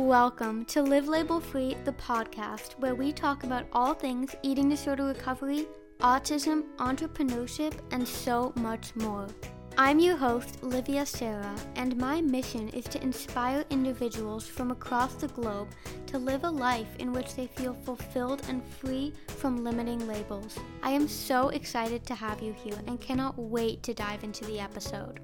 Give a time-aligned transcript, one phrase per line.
[0.00, 5.04] Welcome to Live Label Free, the podcast where we talk about all things eating disorder
[5.04, 5.66] recovery,
[6.00, 9.26] autism, entrepreneurship, and so much more.
[9.76, 15.28] I'm your host, Livia Sarah, and my mission is to inspire individuals from across the
[15.28, 15.68] globe
[16.06, 20.58] to live a life in which they feel fulfilled and free from limiting labels.
[20.82, 24.60] I am so excited to have you here and cannot wait to dive into the
[24.60, 25.20] episode.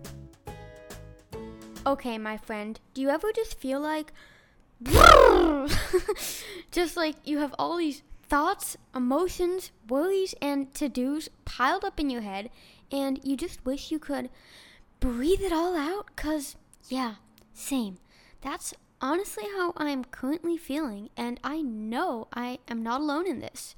[1.87, 4.13] Okay, my friend, do you ever just feel like
[6.71, 12.11] just like you have all these thoughts, emotions, worries, and to dos piled up in
[12.11, 12.51] your head,
[12.91, 14.29] and you just wish you could
[15.01, 16.07] breathe it all out?
[16.15, 16.57] Because,
[16.89, 17.15] yeah,
[17.55, 17.99] same.
[18.43, 23.75] That's honestly how I'm currently feeling, and I know I am not alone in this.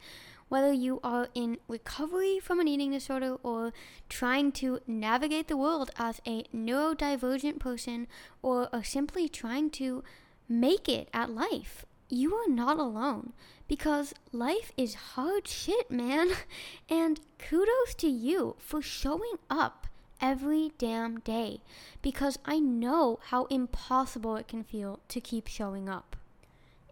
[0.49, 3.75] Whether you are in recovery from an eating disorder or
[4.09, 8.07] trying to navigate the world as a neurodivergent person
[8.41, 10.03] or are simply trying to
[10.49, 13.33] make it at life, you are not alone
[13.67, 16.31] because life is hard shit, man.
[16.89, 19.87] And kudos to you for showing up
[20.21, 21.61] every damn day
[22.03, 26.17] because I know how impossible it can feel to keep showing up.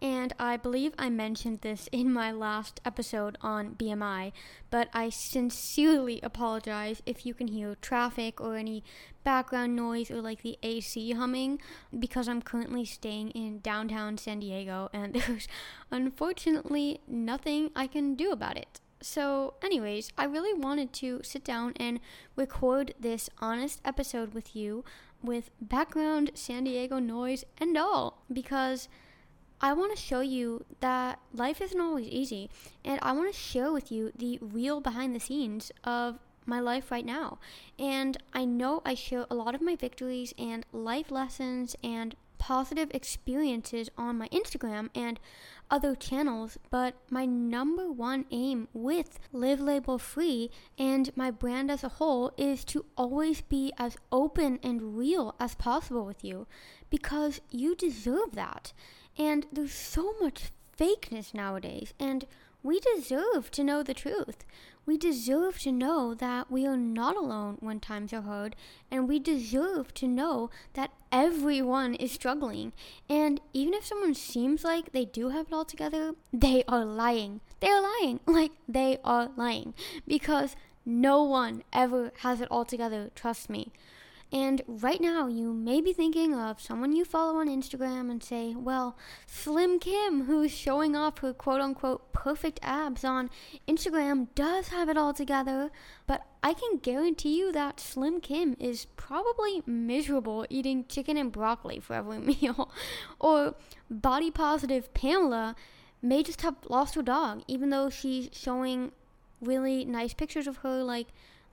[0.01, 4.31] And I believe I mentioned this in my last episode on BMI,
[4.69, 8.83] but I sincerely apologize if you can hear traffic or any
[9.23, 11.59] background noise or like the AC humming
[11.97, 15.47] because I'm currently staying in downtown San Diego and there's
[15.89, 18.79] unfortunately nothing I can do about it.
[19.01, 21.99] So, anyways, I really wanted to sit down and
[22.35, 24.83] record this honest episode with you
[25.23, 28.87] with background San Diego noise and all because
[29.59, 32.49] I want to show you that life isn't always easy,
[32.85, 36.91] and I want to share with you the real behind the scenes of my life
[36.91, 37.39] right now.
[37.79, 42.91] And I know I share a lot of my victories and life lessons and positive
[42.93, 45.19] experiences on my Instagram and
[45.69, 51.83] other channels, but my number one aim with Live Label Free and my brand as
[51.83, 56.47] a whole is to always be as open and real as possible with you
[56.89, 58.71] because you deserve that.
[59.17, 62.25] And there's so much fakeness nowadays, and
[62.63, 64.45] we deserve to know the truth.
[64.85, 68.55] We deserve to know that we are not alone when times are hard,
[68.89, 72.73] and we deserve to know that everyone is struggling.
[73.09, 77.41] And even if someone seems like they do have it all together, they are lying.
[77.59, 78.19] They are lying.
[78.27, 79.73] Like, they are lying.
[80.07, 80.55] Because
[80.85, 83.73] no one ever has it all together, trust me.
[84.31, 88.53] And right now, you may be thinking of someone you follow on Instagram and say,
[88.55, 93.29] well, Slim Kim, who's showing off her quote unquote perfect abs on
[93.69, 95.71] Instagram, does have it all together.
[96.07, 101.79] But I can guarantee you that Slim Kim is probably miserable eating chicken and broccoli
[101.79, 102.69] for every meal.
[103.19, 103.55] or
[103.89, 105.55] body positive Pamela
[106.01, 108.91] may just have lost her dog, even though she's showing
[109.41, 111.07] really nice pictures of her, like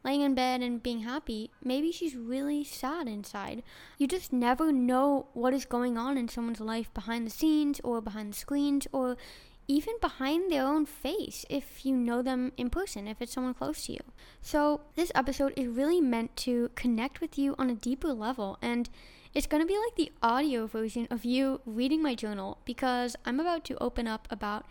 [0.05, 3.63] laying in bed and being happy, maybe she's really sad inside.
[3.99, 8.01] You just never know what is going on in someone's life behind the scenes or
[8.01, 9.17] behind the screens or
[9.67, 13.87] even behind their own face if you know them in person, if it's someone close
[13.87, 14.01] to you.
[14.43, 18.91] So, this episode is really meant to connect with you on a deeper level and
[19.35, 23.41] it's going to be like the audio version of you reading my journal because I'm
[23.41, 24.65] about to open up about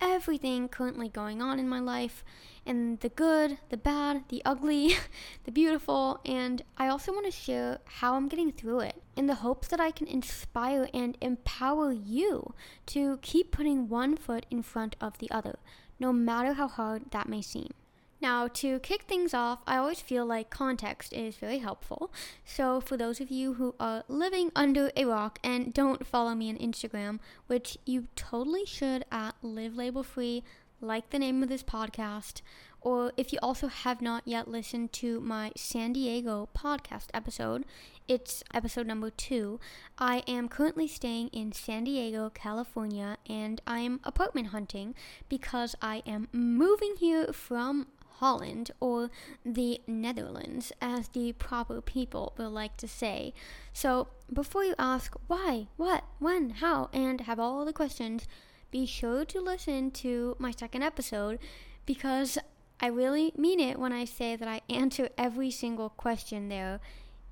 [0.00, 2.24] everything currently going on in my life
[2.66, 4.96] and the good, the bad, the ugly,
[5.44, 9.36] the beautiful, and I also want to share how I'm getting through it in the
[9.36, 12.54] hopes that I can inspire and empower you
[12.86, 15.58] to keep putting one foot in front of the other,
[15.98, 17.72] no matter how hard that may seem.
[18.20, 22.12] Now, to kick things off, I always feel like context is very helpful.
[22.44, 26.50] So, for those of you who are living under a rock and don't follow me
[26.50, 30.42] on Instagram, which you totally should at Live Label Free,
[30.80, 32.40] like the name of this podcast,
[32.80, 37.64] or if you also have not yet listened to my San Diego podcast episode,
[38.06, 39.60] it's episode number two.
[39.98, 44.94] I am currently staying in San Diego, California, and I am apartment hunting
[45.28, 47.88] because I am moving here from
[48.18, 49.10] Holland or
[49.44, 53.32] the Netherlands, as the proper people will like to say.
[53.72, 58.26] So, before you ask why, what, when, how, and have all the questions,
[58.70, 61.38] be sure to listen to my second episode
[61.86, 62.38] because
[62.80, 66.80] I really mean it when I say that I answer every single question there,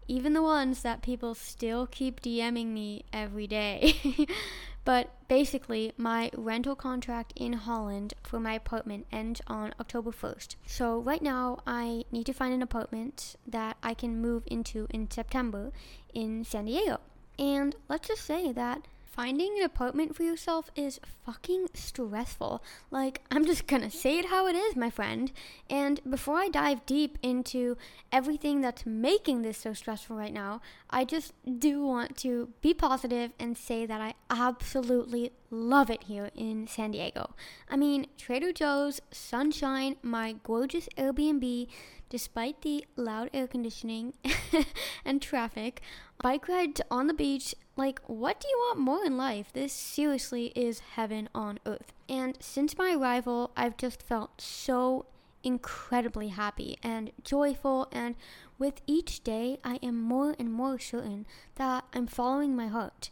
[0.09, 3.95] even the ones that people still keep DMing me every day.
[4.87, 10.55] But basically, my rental contract in Holland for my apartment ends on October 1st.
[10.65, 15.11] So, right now, I need to find an apartment that I can move into in
[15.11, 15.73] September
[16.15, 17.01] in San Diego.
[17.37, 18.87] And let's just say that
[19.17, 22.63] finding an apartment for yourself is fucking stressful.
[22.91, 25.33] Like, I'm just gonna say it how it is, my friend.
[25.71, 27.79] And before I dive deep into
[28.13, 30.61] everything that's making this so stressful right now,
[30.91, 36.31] I just do want to be positive and say that I absolutely love it here
[36.35, 37.35] in San Diego.
[37.71, 41.69] I mean, Trader Joe's, sunshine, my gorgeous Airbnb,
[42.11, 44.13] despite the loud air conditioning
[45.05, 45.81] and traffic,
[46.23, 47.55] bike rides on the beach.
[47.77, 49.53] Like, what do you want more in life?
[49.53, 51.93] This seriously is heaven on earth.
[52.09, 55.05] And since my arrival, I've just felt so
[55.43, 57.89] incredibly happy and joyful.
[57.93, 58.15] And
[58.59, 61.27] with each day, I am more and more certain
[61.57, 63.11] that I'm following my heart.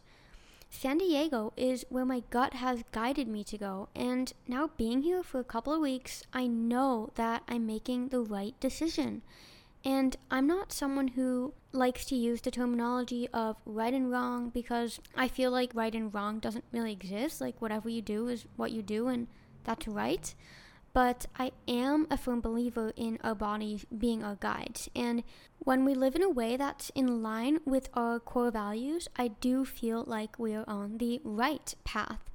[0.71, 5.23] San Diego is where my gut has guided me to go, and now being here
[5.23, 9.23] for a couple of weeks, I know that I'm making the right decision.
[9.85, 14.99] And I'm not someone who likes to use the terminology of right and wrong because
[15.15, 17.41] I feel like right and wrong doesn't really exist.
[17.41, 19.27] Like, whatever you do is what you do, and
[19.65, 20.35] that's right
[20.95, 24.89] but I am a firm believer in our bodies being our guides.
[24.95, 25.25] And
[25.59, 29.65] when we live in a way that's in line with our core values, I do
[29.65, 32.31] feel like we're on the right path.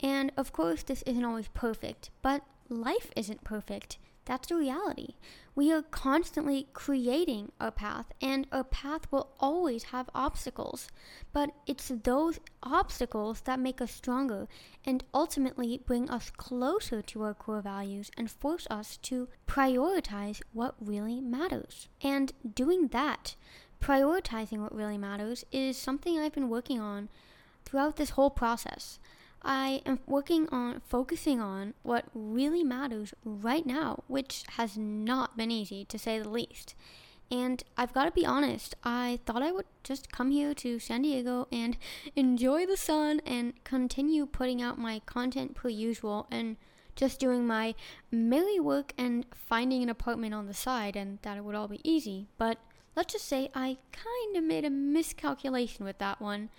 [0.00, 3.98] And of course, this isn't always perfect, but life isn't perfect.
[4.26, 5.14] That's the reality.
[5.54, 10.88] We are constantly creating a path, and a path will always have obstacles.
[11.32, 14.48] But it's those obstacles that make us stronger
[14.84, 20.74] and ultimately bring us closer to our core values and force us to prioritize what
[20.80, 21.88] really matters.
[22.02, 23.36] And doing that,
[23.80, 27.10] prioritizing what really matters, is something I've been working on
[27.64, 28.98] throughout this whole process.
[29.44, 35.50] I am working on focusing on what really matters right now, which has not been
[35.50, 36.74] easy to say the least.
[37.30, 41.02] And I've got to be honest, I thought I would just come here to San
[41.02, 41.76] Diego and
[42.16, 46.56] enjoy the sun and continue putting out my content per usual and
[46.96, 47.74] just doing my
[48.10, 51.80] merry work and finding an apartment on the side, and that it would all be
[51.82, 52.28] easy.
[52.38, 52.58] But
[52.94, 56.50] let's just say I kind of made a miscalculation with that one.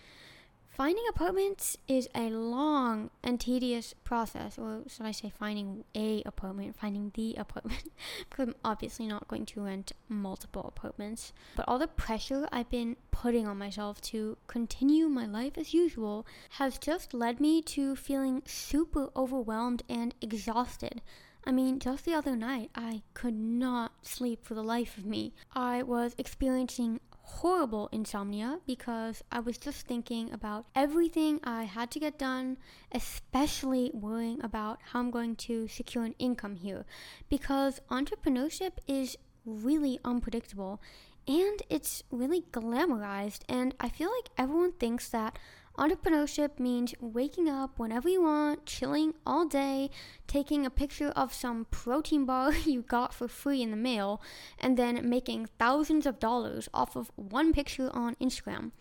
[0.76, 6.76] Finding apartments is a long and tedious process, or should I say, finding a apartment,
[6.76, 7.92] finding the apartment,
[8.30, 11.32] because I'm obviously not going to rent multiple apartments.
[11.56, 16.28] But all the pressure I've been putting on myself to continue my life as usual
[16.50, 21.02] has just led me to feeling super overwhelmed and exhausted.
[21.46, 25.36] I mean, just the other night, I could not sleep for the life of me.
[25.54, 32.00] I was experiencing horrible insomnia because I was just thinking about everything I had to
[32.00, 32.58] get done,
[32.92, 36.86] especially worrying about how I'm going to secure an income here.
[37.28, 40.82] Because entrepreneurship is really unpredictable
[41.28, 45.40] and it's really glamorized and I feel like everyone thinks that
[45.78, 49.90] Entrepreneurship means waking up whenever you want, chilling all day,
[50.26, 54.22] taking a picture of some protein bar you got for free in the mail,
[54.58, 58.72] and then making thousands of dollars off of one picture on Instagram.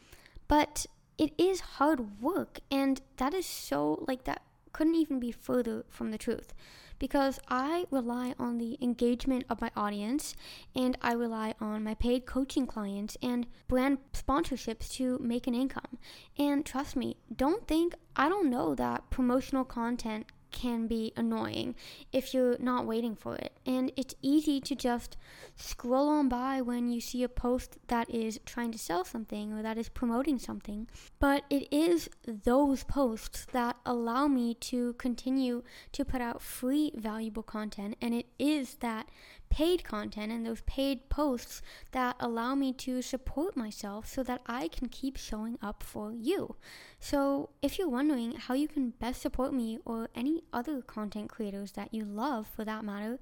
[0.46, 0.86] But
[1.18, 4.42] it is hard work, and that is so, like, that
[4.74, 6.52] couldn't even be further from the truth
[6.98, 10.34] because I rely on the engagement of my audience
[10.74, 15.98] and I rely on my paid coaching clients and brand sponsorships to make an income.
[16.38, 21.74] And trust me, don't think I don't know that promotional content can be annoying
[22.12, 23.52] if you're not waiting for it.
[23.66, 25.16] And it's easy to just
[25.56, 29.62] scroll on by when you see a post that is trying to sell something or
[29.62, 30.86] that is promoting something.
[31.18, 37.42] But it is those posts that allow me to continue to put out free, valuable
[37.42, 37.96] content.
[38.00, 39.08] And it is that
[39.54, 44.66] paid content and those paid posts that allow me to support myself so that I
[44.66, 46.56] can keep showing up for you.
[46.98, 51.70] So, if you're wondering how you can best support me or any other content creators
[51.72, 53.20] that you love for that matter,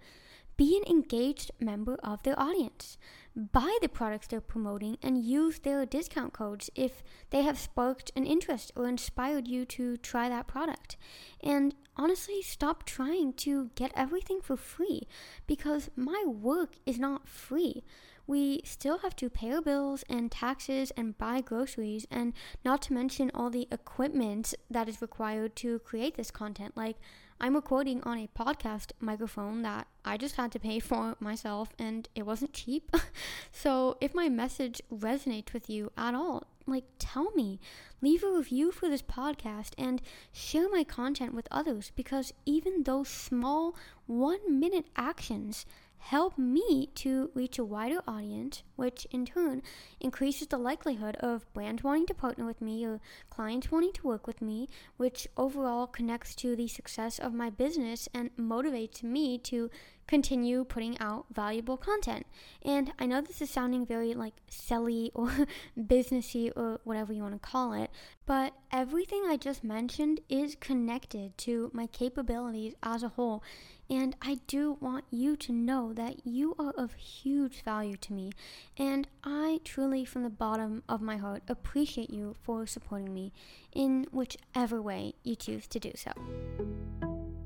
[0.56, 2.96] be an engaged member of their audience.
[3.34, 8.26] Buy the products they're promoting and use their discount codes if they have sparked an
[8.26, 10.96] interest or inspired you to try that product.
[11.42, 15.08] And honestly, stop trying to get everything for free
[15.46, 17.82] because my work is not free
[18.26, 22.32] we still have to pay our bills and taxes and buy groceries, and
[22.64, 26.76] not to mention all the equipment that is required to create this content.
[26.76, 26.96] Like,
[27.44, 32.08] I'm recording on a podcast microphone that I just had to pay for myself and
[32.14, 32.94] it wasn't cheap.
[33.52, 37.58] so if my message resonates with you at all, like tell me,
[38.00, 40.00] leave a review for this podcast and
[40.32, 43.74] share my content with others because even those small
[44.06, 45.66] one minute actions
[46.02, 49.62] help me to reach a wider audience, which in turn
[50.00, 54.26] increases the likelihood of brands wanting to partner with me or clients wanting to work
[54.26, 59.70] with me, which overall connects to the success of my business and motivates me to
[60.12, 62.26] continue putting out valuable content.
[62.60, 65.46] And I know this is sounding very like selly or
[65.78, 67.90] businessy or whatever you want to call it,
[68.26, 73.42] but everything I just mentioned is connected to my capabilities as a whole.
[73.88, 78.32] And I do want you to know that you are of huge value to me.
[78.76, 83.32] And I truly, from the bottom of my heart, appreciate you for supporting me
[83.72, 86.12] in whichever way you choose to do so.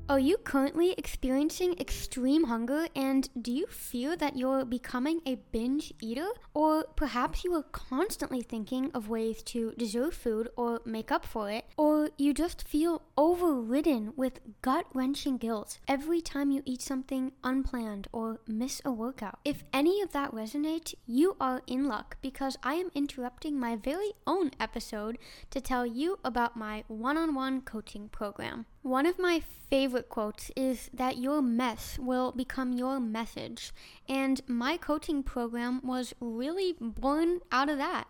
[0.09, 5.93] Are you currently experiencing extreme hunger and do you feel that you're becoming a binge
[6.01, 6.29] eater?
[6.53, 11.51] Or perhaps you are constantly thinking of ways to deserve food or make up for
[11.51, 11.65] it?
[11.75, 18.07] Or you just feel overridden with gut wrenching guilt every time you eat something unplanned
[18.13, 19.39] or miss a workout?
[19.43, 24.13] If any of that resonates, you are in luck because I am interrupting my very
[24.25, 25.17] own episode
[25.49, 28.67] to tell you about my one on one coaching program.
[28.81, 33.73] One of my favorite quotes is that your mess will become your message.
[34.07, 38.07] And my coaching program was really born out of that.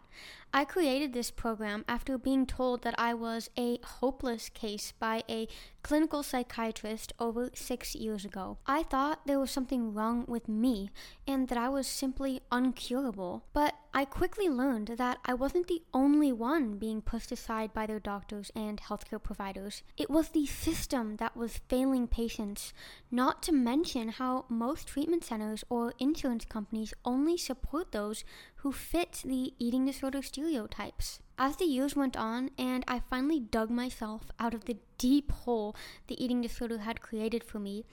[0.53, 5.47] I created this program after being told that I was a hopeless case by a
[5.83, 8.57] clinical psychiatrist over six years ago.
[8.65, 10.89] I thought there was something wrong with me
[11.27, 13.41] and that I was simply uncurable.
[13.53, 17.99] But I quickly learned that I wasn't the only one being pushed aside by their
[17.99, 19.81] doctors and healthcare providers.
[19.97, 22.73] It was the system that was failing patients,
[23.09, 28.23] not to mention how most treatment centers or insurance companies only support those
[28.57, 31.19] who fit the eating disorder stereotypes.
[31.39, 35.75] As the years went on, and I finally dug myself out of the deep hole
[36.05, 37.83] the eating disorder had created for me,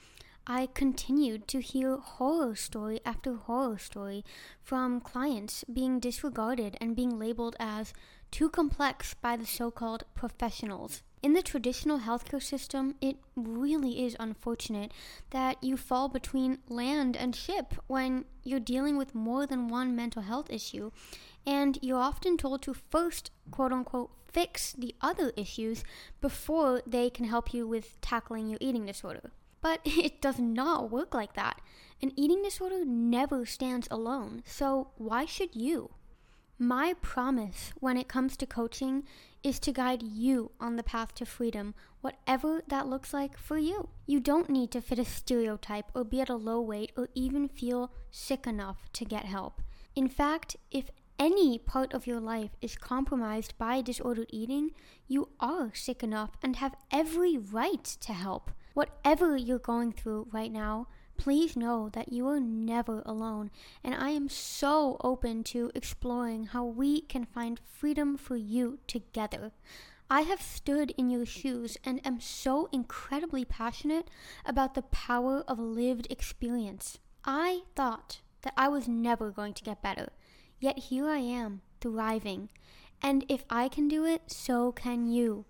[0.47, 4.23] I continued to hear horror story after horror story
[4.61, 7.93] from clients being disregarded and being labeled as
[8.29, 11.01] too complex by the so called professionals.
[11.23, 14.91] In the traditional healthcare system, it really is unfortunate
[15.31, 20.21] that you fall between land and ship when you're dealing with more than one mental
[20.21, 20.91] health issue.
[21.43, 25.83] And you're often told to first, quote unquote, fix the other issues
[26.21, 29.31] before they can help you with tackling your eating disorder.
[29.65, 31.59] But it does not work like that.
[31.99, 35.89] An eating disorder never stands alone, so why should you?
[36.59, 39.05] My promise when it comes to coaching
[39.41, 43.89] is to guide you on the path to freedom, whatever that looks like for you.
[44.05, 47.47] You don't need to fit a stereotype or be at a low weight or even
[47.49, 49.63] feel sick enough to get help.
[49.95, 54.75] In fact, if any part of your life is compromised by disordered eating,
[55.07, 58.51] you are sick enough and have every right to help.
[58.75, 63.49] Whatever you're going through right now, Please know that you are never alone,
[63.83, 69.51] and I am so open to exploring how we can find freedom for you together.
[70.09, 74.09] I have stood in your shoes and am so incredibly passionate
[74.45, 76.99] about the power of lived experience.
[77.23, 80.09] I thought that I was never going to get better,
[80.59, 82.49] yet here I am, thriving.
[83.01, 85.45] And if I can do it, so can you.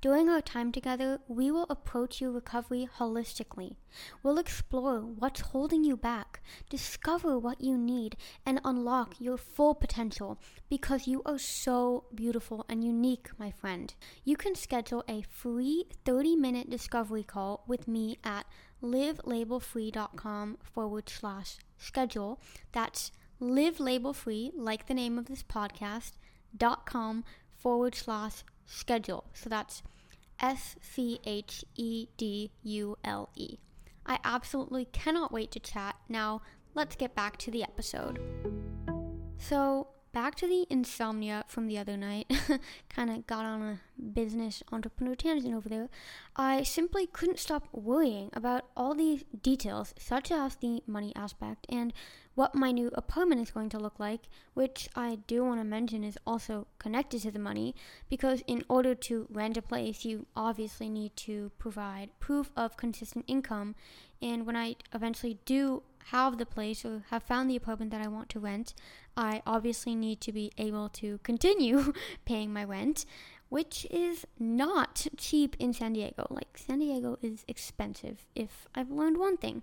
[0.00, 3.76] During our time together, we will approach your recovery holistically.
[4.22, 6.40] We'll explore what's holding you back,
[6.70, 8.16] discover what you need,
[8.46, 10.40] and unlock your full potential
[10.70, 13.92] because you are so beautiful and unique, my friend.
[14.24, 18.46] You can schedule a free 30 minute discovery call with me at
[18.82, 22.40] livelabelfree.com forward slash schedule.
[22.72, 26.12] That's livelabelfree, like the name of this podcast,
[26.56, 27.22] dot com
[27.58, 29.24] forward slash schedule.
[29.34, 29.82] So that's
[30.40, 33.58] S C H E D U L E.
[34.06, 35.96] I absolutely cannot wait to chat.
[36.08, 36.40] Now,
[36.74, 38.18] let's get back to the episode.
[39.38, 42.30] So, back to the insomnia from the other night.
[42.88, 45.88] kind of got on a business entrepreneur tangent over there.
[46.36, 51.92] I simply couldn't stop worrying about all these details, such as the money aspect and
[52.34, 54.22] what my new apartment is going to look like,
[54.54, 57.74] which I do want to mention is also connected to the money
[58.08, 63.24] because in order to rent a place, you obviously need to provide proof of consistent
[63.28, 63.74] income.
[64.22, 68.08] And when I eventually do have the place or have found the apartment that I
[68.08, 68.74] want to rent,
[69.16, 71.92] I obviously need to be able to continue
[72.24, 73.04] paying my rent,
[73.48, 76.26] which is not cheap in San Diego.
[76.30, 79.62] Like, San Diego is expensive, if I've learned one thing.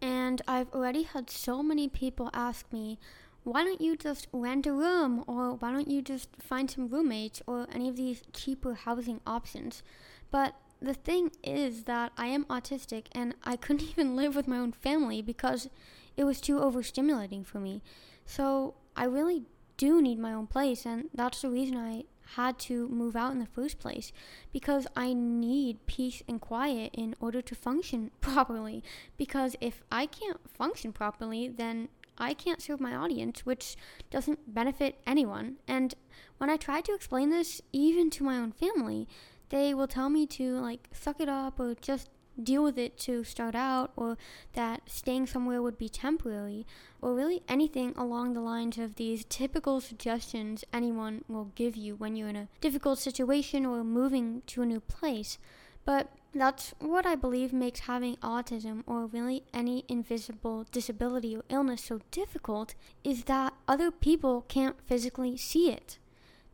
[0.00, 2.98] And I've already had so many people ask me,
[3.44, 7.42] why don't you just rent a room or why don't you just find some roommates
[7.46, 9.82] or any of these cheaper housing options?
[10.30, 14.58] But the thing is that I am autistic and I couldn't even live with my
[14.58, 15.68] own family because
[16.16, 17.82] it was too overstimulating for me.
[18.26, 19.44] So I really
[19.76, 22.04] do need my own place, and that's the reason I
[22.36, 24.12] had to move out in the first place
[24.52, 28.82] because I need peace and quiet in order to function properly.
[29.16, 33.76] Because if I can't function properly, then I can't serve my audience, which
[34.10, 35.56] doesn't benefit anyone.
[35.66, 35.94] And
[36.38, 39.08] when I try to explain this, even to my own family,
[39.48, 42.08] they will tell me to like suck it up or just
[42.40, 44.16] deal with it to start out, or
[44.52, 46.66] that staying somewhere would be temporary,
[47.00, 52.16] or really anything along the lines of these typical suggestions anyone will give you when
[52.16, 55.38] you're in a difficult situation or moving to a new place.
[55.84, 61.84] But that's what I believe makes having autism or really any invisible disability or illness
[61.84, 65.98] so difficult is that other people can't physically see it.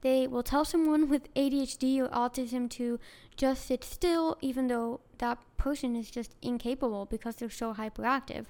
[0.01, 3.01] They will tell someone with ADHD or autism to
[3.37, 8.47] just sit still, even though that person is just incapable because they're so hyperactive.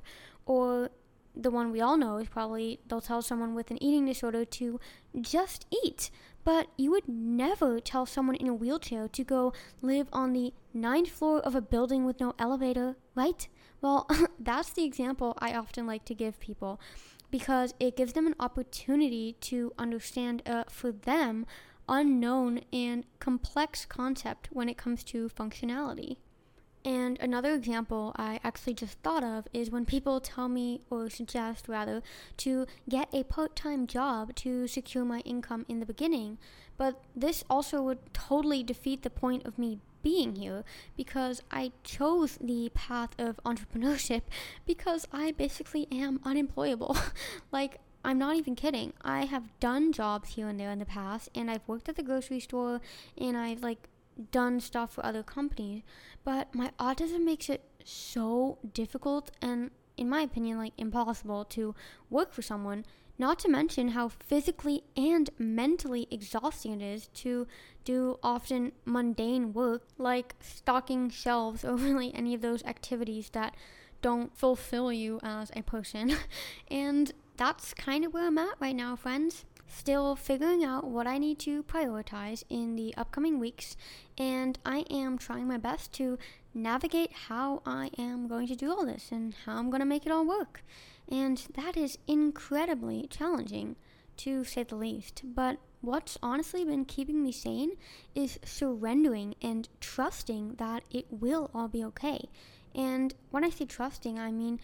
[0.47, 0.91] Or
[1.35, 4.81] the one we all know is probably they'll tell someone with an eating disorder to
[5.21, 6.11] just eat.
[6.45, 9.53] But you would never tell someone in a wheelchair to go
[9.83, 13.47] live on the ninth floor of a building with no elevator, right?
[13.81, 14.09] Well,
[14.41, 16.81] that's the example I often like to give people
[17.31, 21.47] because it gives them an opportunity to understand, uh, for them,
[21.89, 26.17] unknown and complex concept when it comes to functionality.
[26.85, 31.69] And another example I actually just thought of is when people tell me, or suggest
[31.69, 32.03] rather,
[32.39, 36.39] to get a part time job to secure my income in the beginning.
[36.77, 40.65] But this also would totally defeat the point of me being here
[40.97, 44.23] because I chose the path of entrepreneurship
[44.67, 46.97] because I basically am unemployable.
[47.53, 48.93] like, I'm not even kidding.
[49.03, 52.03] I have done jobs here and there in the past, and I've worked at the
[52.03, 52.81] grocery store,
[53.17, 53.89] and I've like
[54.31, 55.83] done stuff for other companies,
[56.25, 61.75] but my autism makes it so difficult and, in my opinion, like impossible to
[62.11, 62.85] work for someone.
[63.19, 67.47] Not to mention how physically and mentally exhausting it is to
[67.85, 73.55] do often mundane work like stocking shelves or really any of those activities that
[74.01, 76.15] don't fulfill you as a person.
[76.71, 81.19] and that's kind of where I'm at right now, friends still figuring out what I
[81.19, 83.77] need to prioritize in the upcoming weeks,
[84.17, 86.19] and I am trying my best to
[86.59, 90.07] navigate how I am going to do all this and how I'm going to make
[90.07, 90.63] it all work.
[91.09, 93.77] And that is incredibly challenging,
[94.19, 95.23] to say the least.
[95.25, 97.73] But what's honestly been keeping me sane
[98.15, 102.29] is surrendering and trusting that it will all be okay.
[102.75, 104.61] And when I say trusting, I mean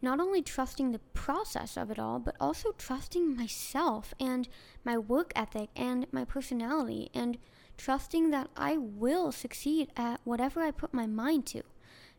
[0.00, 4.48] not only trusting the process of it all, but also trusting myself and
[4.84, 7.36] my work ethic and my personality, and
[7.78, 11.62] trusting that I will succeed at whatever I put my mind to.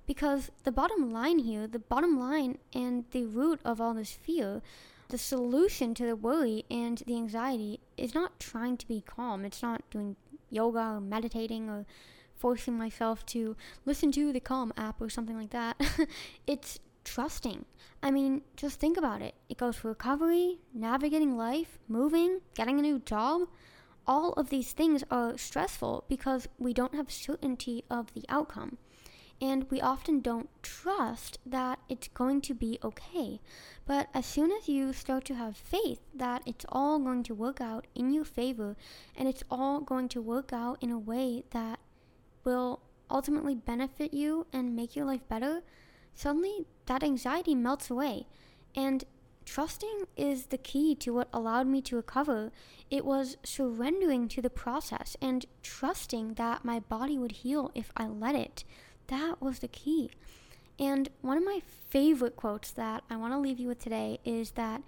[0.07, 4.63] Because the bottom line here, the bottom line and the root of all this fear,
[5.09, 9.45] the solution to the worry and the anxiety is not trying to be calm.
[9.45, 10.15] It's not doing
[10.49, 11.85] yoga or meditating or
[12.35, 15.79] forcing myself to listen to the Calm app or something like that.
[16.47, 17.65] it's trusting.
[18.01, 19.35] I mean, just think about it.
[19.49, 23.41] It goes for recovery, navigating life, moving, getting a new job.
[24.09, 28.79] All of these things are stressful because we don't have certainty of the outcome.
[29.39, 33.39] And we often don't trust that it's going to be okay.
[33.85, 37.61] But as soon as you start to have faith that it's all going to work
[37.61, 38.75] out in your favor
[39.15, 41.79] and it's all going to work out in a way that
[42.43, 45.61] will ultimately benefit you and make your life better,
[46.15, 48.25] suddenly that anxiety melts away.
[48.75, 49.03] And
[49.45, 52.51] trusting is the key to what allowed me to recover.
[52.89, 58.07] It was surrendering to the process and trusting that my body would heal if I
[58.07, 58.63] let it.
[59.07, 60.11] That was the key.
[60.79, 64.51] And one of my favorite quotes that I want to leave you with today is
[64.51, 64.81] that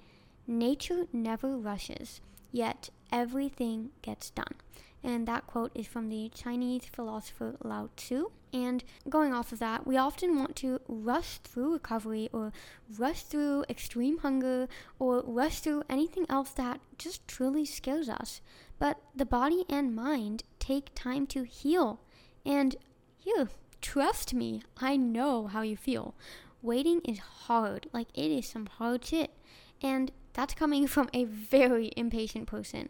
[0.47, 4.55] nature never rushes, yet everything gets done.
[5.03, 8.31] And that quote is from the Chinese philosopher Lao Tzu.
[8.53, 12.51] And going off of that, we often want to rush through recovery or
[12.97, 14.67] rush through extreme hunger
[14.99, 18.41] or rush through anything else that just truly scares us.
[18.77, 22.01] But the body and mind take time to heal.
[22.45, 22.75] And
[23.23, 23.49] you,
[23.81, 26.13] trust me, I know how you feel.
[26.61, 29.31] Waiting is hard, like it is some hard shit.
[29.81, 32.89] And that's coming from a very impatient person.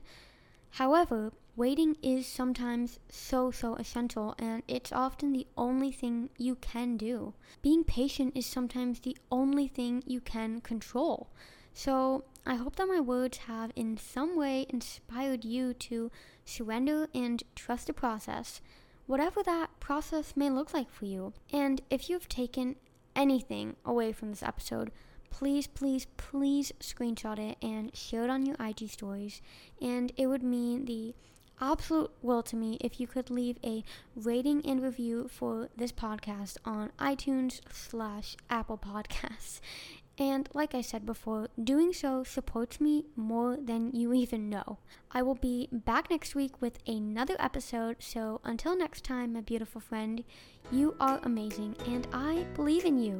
[0.71, 6.97] However, waiting is sometimes so, so essential, and it's often the only thing you can
[6.97, 7.33] do.
[7.61, 11.29] Being patient is sometimes the only thing you can control.
[11.73, 16.11] So, I hope that my words have in some way inspired you to
[16.43, 18.61] surrender and trust the process,
[19.05, 21.33] whatever that process may look like for you.
[21.51, 22.75] And if you've taken
[23.15, 24.91] anything away from this episode,
[25.29, 29.41] please, please, please screenshot it and share it on your IG stories.
[29.81, 31.13] And it would mean the
[31.61, 33.83] absolute will to me if you could leave a
[34.15, 39.59] rating and review for this podcast on iTunes slash Apple Podcasts.
[40.17, 44.77] And like I said before, doing so supports me more than you even know.
[45.11, 49.81] I will be back next week with another episode, so until next time, my beautiful
[49.81, 50.23] friend,
[50.71, 53.19] you are amazing and I believe in you.